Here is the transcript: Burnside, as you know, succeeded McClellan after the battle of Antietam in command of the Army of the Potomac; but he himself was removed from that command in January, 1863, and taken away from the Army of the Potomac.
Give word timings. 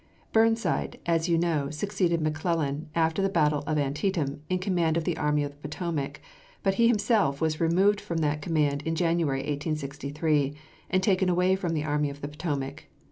Burnside, 0.33 0.97
as 1.05 1.29
you 1.29 1.37
know, 1.37 1.69
succeeded 1.69 2.21
McClellan 2.21 2.89
after 2.95 3.21
the 3.21 3.29
battle 3.29 3.61
of 3.67 3.77
Antietam 3.77 4.41
in 4.49 4.57
command 4.57 4.97
of 4.97 5.03
the 5.03 5.15
Army 5.15 5.43
of 5.43 5.51
the 5.51 5.57
Potomac; 5.57 6.19
but 6.63 6.73
he 6.73 6.87
himself 6.87 7.39
was 7.39 7.61
removed 7.61 8.01
from 8.01 8.17
that 8.17 8.41
command 8.41 8.81
in 8.81 8.95
January, 8.95 9.41
1863, 9.41 10.55
and 10.89 11.03
taken 11.03 11.29
away 11.29 11.55
from 11.55 11.75
the 11.75 11.83
Army 11.83 12.09
of 12.09 12.21
the 12.21 12.27
Potomac. 12.27 12.85